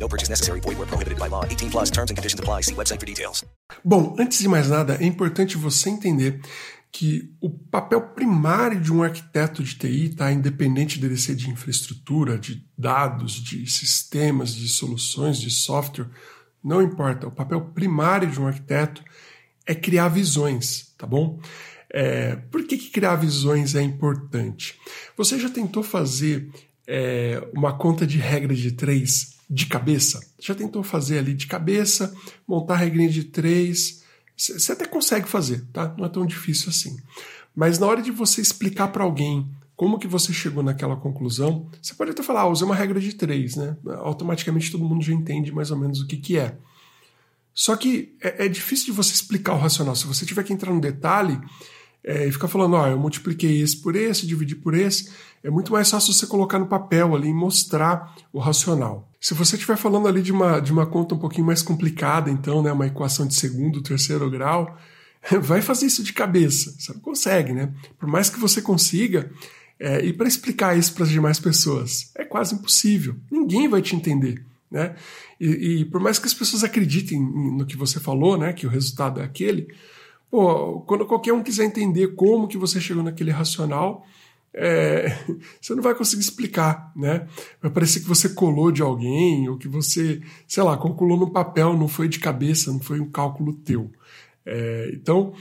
No 0.00 0.08
purchase 0.08 0.30
necessary. 0.30 0.60
Void 0.60 0.78
where 0.78 0.86
prohibited 0.86 1.18
by 1.18 1.28
law. 1.28 1.44
18 1.44 1.70
plus 1.70 1.90
terms 1.90 2.10
and 2.10 2.16
conditions 2.16 2.40
apply. 2.40 2.62
See 2.62 2.74
website 2.74 2.98
for 2.98 3.06
details. 3.06 3.44
Bom, 3.84 4.16
antes 4.18 4.38
de 4.40 4.48
mais 4.48 4.68
nada, 4.68 4.96
é 5.00 5.04
importante 5.04 5.56
você 5.56 5.90
entender 5.90 6.40
que 6.92 7.32
o 7.40 7.50
papel 7.50 8.00
primário 8.00 8.80
de 8.80 8.92
um 8.92 9.02
arquiteto 9.02 9.62
de 9.62 9.76
TI, 9.76 10.08
tá, 10.08 10.32
independente 10.32 10.98
dele 10.98 11.16
ser 11.16 11.36
de 11.36 11.48
infraestrutura, 11.48 12.36
de 12.36 12.66
dados, 12.76 13.34
de 13.34 13.64
sistemas, 13.70 14.52
de 14.54 14.68
soluções, 14.68 15.38
de 15.38 15.50
software, 15.50 16.08
não 16.64 16.82
importa. 16.82 17.28
O 17.28 17.32
papel 17.32 17.60
primário 17.72 18.28
de 18.28 18.40
um 18.40 18.46
arquiteto 18.46 19.04
é 19.66 19.74
criar 19.74 20.08
visões, 20.08 20.92
tá 20.98 21.06
bom? 21.06 21.40
É, 21.92 22.36
por 22.36 22.64
que, 22.64 22.76
que 22.76 22.90
criar 22.90 23.16
visões 23.16 23.74
é 23.74 23.82
importante? 23.82 24.78
Você 25.16 25.38
já 25.38 25.48
tentou 25.48 25.82
fazer 25.82 26.50
é, 26.90 27.48
uma 27.54 27.72
conta 27.72 28.04
de 28.04 28.18
regra 28.18 28.52
de 28.52 28.72
três 28.72 29.36
de 29.48 29.66
cabeça? 29.66 30.20
Já 30.40 30.54
tentou 30.54 30.82
fazer 30.82 31.18
ali 31.18 31.34
de 31.34 31.46
cabeça, 31.46 32.12
montar 32.46 32.74
a 32.74 32.78
regrinha 32.78 33.08
de 33.08 33.24
três? 33.24 34.02
Você 34.36 34.72
até 34.72 34.86
consegue 34.86 35.28
fazer, 35.28 35.64
tá? 35.72 35.94
Não 35.96 36.06
é 36.06 36.08
tão 36.08 36.26
difícil 36.26 36.68
assim. 36.68 36.96
Mas 37.54 37.78
na 37.78 37.86
hora 37.86 38.02
de 38.02 38.10
você 38.10 38.40
explicar 38.40 38.88
para 38.88 39.04
alguém 39.04 39.48
como 39.76 39.98
que 39.98 40.08
você 40.08 40.32
chegou 40.32 40.62
naquela 40.62 40.96
conclusão, 40.96 41.68
você 41.80 41.94
pode 41.94 42.10
até 42.10 42.22
falar, 42.22 42.42
ah, 42.42 42.48
usei 42.48 42.66
uma 42.66 42.74
regra 42.74 43.00
de 43.00 43.14
três, 43.14 43.56
né? 43.56 43.76
Automaticamente 44.00 44.70
todo 44.70 44.84
mundo 44.84 45.02
já 45.02 45.12
entende 45.12 45.52
mais 45.52 45.70
ou 45.70 45.78
menos 45.78 46.00
o 46.00 46.06
que, 46.06 46.16
que 46.16 46.36
é. 46.36 46.56
Só 47.54 47.76
que 47.76 48.16
é, 48.20 48.46
é 48.46 48.48
difícil 48.48 48.86
de 48.86 48.92
você 48.92 49.14
explicar 49.14 49.54
o 49.54 49.58
racional. 49.58 49.94
Se 49.94 50.06
você 50.06 50.26
tiver 50.26 50.42
que 50.42 50.52
entrar 50.52 50.72
no 50.72 50.80
detalhe, 50.80 51.40
é, 52.02 52.26
e 52.26 52.32
ficar 52.32 52.48
falando, 52.48 52.74
ó, 52.74 52.86
eu 52.86 52.98
multipliquei 52.98 53.60
esse 53.60 53.76
por 53.76 53.94
esse, 53.94 54.26
dividi 54.26 54.54
por 54.54 54.74
esse, 54.74 55.10
é 55.42 55.50
muito 55.50 55.72
mais 55.72 55.90
fácil 55.90 56.12
você 56.12 56.26
colocar 56.26 56.58
no 56.58 56.66
papel 56.66 57.14
ali 57.14 57.28
e 57.28 57.34
mostrar 57.34 58.14
o 58.32 58.38
racional. 58.38 59.08
Se 59.20 59.34
você 59.34 59.56
estiver 59.56 59.76
falando 59.76 60.08
ali 60.08 60.22
de 60.22 60.32
uma, 60.32 60.60
de 60.60 60.72
uma 60.72 60.86
conta 60.86 61.14
um 61.14 61.18
pouquinho 61.18 61.46
mais 61.46 61.62
complicada, 61.62 62.30
então, 62.30 62.62
né, 62.62 62.72
uma 62.72 62.86
equação 62.86 63.26
de 63.26 63.34
segundo, 63.34 63.82
terceiro 63.82 64.30
grau, 64.30 64.78
vai 65.42 65.60
fazer 65.60 65.86
isso 65.86 66.02
de 66.02 66.12
cabeça. 66.12 66.74
Você 66.78 66.92
não 66.92 67.00
consegue, 67.00 67.52
né? 67.52 67.72
Por 67.98 68.08
mais 68.08 68.30
que 68.30 68.40
você 68.40 68.62
consiga, 68.62 69.30
é, 69.78 70.04
e 70.04 70.12
para 70.12 70.28
explicar 70.28 70.76
isso 70.76 70.94
para 70.94 71.04
as 71.04 71.10
demais 71.10 71.38
pessoas, 71.38 72.10
é 72.14 72.24
quase 72.24 72.54
impossível. 72.54 73.16
Ninguém 73.30 73.68
vai 73.68 73.82
te 73.82 73.94
entender. 73.94 74.44
Né? 74.70 74.94
E, 75.40 75.80
e 75.80 75.84
por 75.84 76.00
mais 76.00 76.18
que 76.18 76.26
as 76.26 76.34
pessoas 76.34 76.62
acreditem 76.62 77.20
no 77.20 77.66
que 77.66 77.76
você 77.76 77.98
falou, 77.98 78.38
né, 78.38 78.52
que 78.52 78.66
o 78.66 78.70
resultado 78.70 79.20
é 79.20 79.24
aquele, 79.24 79.68
Pô, 80.30 80.80
quando 80.82 81.06
qualquer 81.06 81.32
um 81.32 81.42
quiser 81.42 81.64
entender 81.64 82.14
como 82.14 82.46
que 82.46 82.56
você 82.56 82.80
chegou 82.80 83.02
naquele 83.02 83.32
racional, 83.32 84.06
é, 84.54 85.08
você 85.60 85.74
não 85.74 85.82
vai 85.82 85.94
conseguir 85.94 86.22
explicar, 86.22 86.92
né? 86.94 87.26
Vai 87.60 87.70
parecer 87.70 88.00
que 88.00 88.08
você 88.08 88.28
colou 88.28 88.70
de 88.70 88.82
alguém 88.82 89.48
ou 89.48 89.58
que 89.58 89.66
você, 89.66 90.20
sei 90.46 90.62
lá, 90.62 90.76
calculou 90.76 91.18
no 91.18 91.30
papel, 91.30 91.76
não 91.76 91.88
foi 91.88 92.08
de 92.08 92.20
cabeça, 92.20 92.72
não 92.72 92.80
foi 92.80 93.00
um 93.00 93.10
cálculo 93.10 93.54
teu. 93.54 93.90
É, 94.46 94.90
então, 94.94 95.34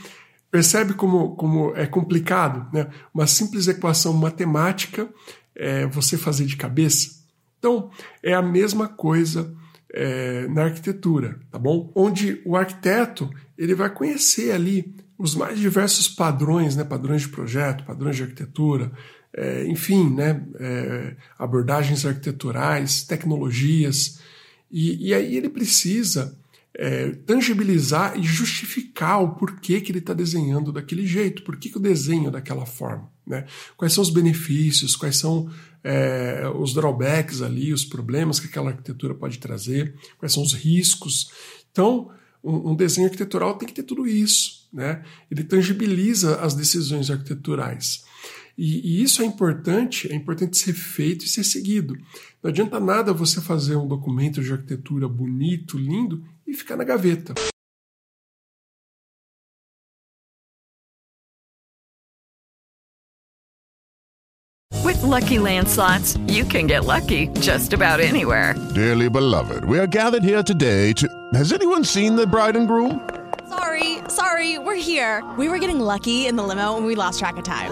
percebe 0.49 0.93
como, 0.93 1.35
como 1.35 1.75
é 1.75 1.85
complicado, 1.85 2.67
né? 2.73 2.89
Uma 3.13 3.27
simples 3.27 3.67
equação 3.67 4.13
matemática 4.13 5.07
é, 5.55 5.85
você 5.85 6.17
fazer 6.17 6.45
de 6.45 6.57
cabeça. 6.57 7.19
Então, 7.59 7.91
é 8.23 8.33
a 8.33 8.41
mesma 8.41 8.87
coisa 8.87 9.55
é, 9.93 10.47
na 10.47 10.63
arquitetura, 10.65 11.39
tá 11.51 11.57
bom? 11.57 11.91
Onde 11.95 12.41
o 12.45 12.55
arquiteto 12.55 13.29
ele 13.57 13.73
vai 13.73 13.89
conhecer 13.89 14.51
ali 14.51 14.95
os 15.17 15.35
mais 15.35 15.59
diversos 15.59 16.07
padrões, 16.07 16.75
né? 16.75 16.83
Padrões 16.83 17.23
de 17.23 17.29
projeto, 17.29 17.83
padrões 17.83 18.15
de 18.15 18.23
arquitetura, 18.23 18.91
é, 19.33 19.65
enfim, 19.67 20.09
né? 20.09 20.41
É, 20.59 21.15
abordagens 21.37 22.05
arquiteturais, 22.05 23.03
tecnologias, 23.03 24.19
e, 24.71 25.09
e 25.09 25.13
aí 25.13 25.35
ele 25.35 25.49
precisa 25.49 26.38
é, 26.81 27.09
tangibilizar 27.25 28.17
e 28.17 28.23
justificar 28.23 29.21
o 29.21 29.35
porquê 29.35 29.81
que 29.81 29.91
ele 29.91 29.99
está 29.99 30.13
desenhando 30.13 30.71
daquele 30.71 31.05
jeito, 31.05 31.43
por 31.43 31.57
que, 31.57 31.69
que 31.69 31.77
desenho 31.77 32.31
daquela 32.31 32.65
forma, 32.65 33.11
né? 33.27 33.45
Quais 33.75 33.91
são 33.91 34.01
os 34.01 34.09
benefícios, 34.09 34.95
quais 34.95 35.17
são 35.17 35.51
é, 35.83 36.49
os 36.55 36.73
drawbacks 36.73 37.41
ali, 37.41 37.73
os 37.73 37.83
problemas 37.83 38.39
que 38.39 38.47
aquela 38.47 38.69
arquitetura 38.69 39.13
pode 39.13 39.39
trazer, 39.39 39.93
quais 40.17 40.31
são 40.31 40.41
os 40.41 40.53
riscos. 40.53 41.29
Então, 41.69 42.09
um, 42.41 42.71
um 42.71 42.75
desenho 42.77 43.07
arquitetural 43.07 43.57
tem 43.57 43.67
que 43.67 43.75
ter 43.75 43.83
tudo 43.83 44.07
isso, 44.07 44.69
né? 44.71 45.03
Ele 45.29 45.43
tangibiliza 45.43 46.37
as 46.37 46.53
decisões 46.53 47.11
arquiteturais. 47.11 48.05
E, 48.59 48.99
e, 48.99 49.01
isso 49.01 49.21
é 49.21 49.25
importante, 49.25 50.11
é 50.11 50.15
importante 50.15 50.57
ser 50.57 50.73
feito 50.73 51.23
e 51.23 51.29
ser 51.29 51.45
seguido. 51.45 51.95
Não 52.43 52.49
adianta 52.49 52.77
nada 52.77 53.13
você 53.13 53.39
fazer 53.39 53.77
um 53.77 53.87
documento 53.87 54.43
de 54.43 54.51
arquitetura 54.51 55.07
bonito, 55.07 55.77
lindo 55.77 56.21
e 56.45 56.53
ficar 56.53 56.75
na 56.75 56.83
gaveta. 56.83 57.33
With 64.83 65.01
lucky 65.03 65.37
landslots, 65.37 66.17
you 66.27 66.43
can 66.43 66.67
get 66.67 66.83
lucky 66.83 67.29
just 67.39 67.73
about 67.73 68.01
anywhere. 68.01 68.55
Dearly 68.75 69.09
beloved, 69.09 69.63
we 69.63 69.79
are 69.79 69.87
gathered 69.87 70.25
here 70.25 70.43
today 70.43 70.91
to. 70.95 71.07
Has 71.33 71.53
anyone 71.53 71.85
seen 71.85 72.17
the 72.17 72.27
bride 72.27 72.57
and 72.57 72.67
groom? 72.67 72.99
Sorry, 73.47 73.99
sorry, 74.09 74.59
we're 74.59 74.75
here. 74.75 75.23
We 75.37 75.47
were 75.47 75.59
getting 75.59 75.79
lucky 75.79 76.27
in 76.27 76.35
the 76.35 76.43
limo 76.43 76.75
and 76.75 76.85
we 76.85 76.95
lost 76.95 77.19
track 77.19 77.37
of 77.37 77.45
time. 77.45 77.71